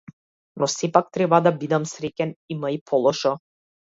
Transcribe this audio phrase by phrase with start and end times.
[0.61, 3.35] Но сепак, треба да бидам среќен, има и полошо.